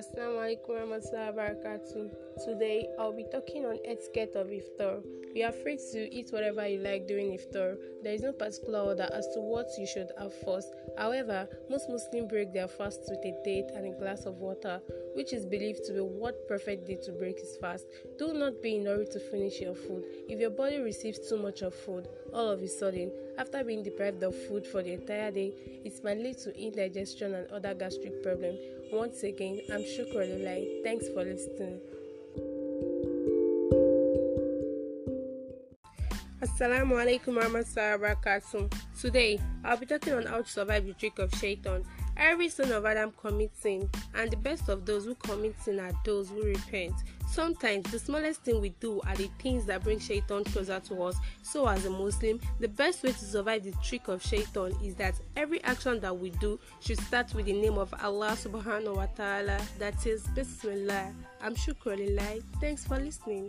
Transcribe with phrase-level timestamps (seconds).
[0.00, 2.08] Assalamu alaikum warahmatullahi wabarakatuh.
[2.46, 5.04] Today I'll be talking on etiquette of iftar.
[5.34, 7.76] We are free to eat whatever you like during iftar.
[8.02, 10.72] There is no particular order as to what you should have first.
[10.96, 14.80] However, most Muslims break their fast with a date and a glass of water,
[15.14, 17.84] which is believed to be what perfect day to break his fast.
[18.18, 20.04] Do not be in a hurry to finish your food.
[20.30, 24.22] If your body receives too much of food all of a sudden, after being deprived
[24.22, 25.52] of food for the entire day,
[25.84, 28.58] it might lead to indigestion and other gastric problems.
[28.92, 30.82] Once again, I'm Shukra Lulai.
[30.84, 31.80] Thanks for listening.
[36.40, 38.72] Assalamu alaikum warahmatullahi wabarakatuh.
[39.00, 41.84] Today, I'll be talking on how to survive the trick of shaitan.
[42.20, 45.92] Every son of Adam commits sin, and the best of those who commit sin are
[46.04, 46.92] those who repent.
[47.26, 51.16] Sometimes the smallest thing we do are the things that bring shaitan closer to us.
[51.42, 55.14] So, as a Muslim, the best way to survive the trick of shaitan is that
[55.34, 59.58] every action that we do should start with the name of Allah subhanahu wa ta'ala,
[59.78, 61.14] that is Bismillah.
[61.40, 63.48] I'm Shukra Thanks for listening.